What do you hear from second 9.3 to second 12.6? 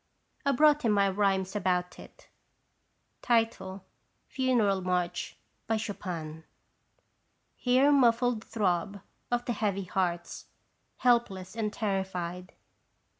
the heavy hearts, helpless and terrified.